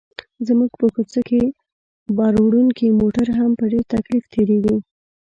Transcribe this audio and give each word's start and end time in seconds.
زموږ 0.47 0.71
په 0.79 0.85
کوڅه 0.95 1.21
کې 1.29 1.41
باروړونکي 2.17 2.87
موټر 2.99 3.27
هم 3.37 3.51
په 3.59 3.65
ډېر 3.71 3.83
تکلیف 3.95 4.23
تېرېږي. 4.33 4.75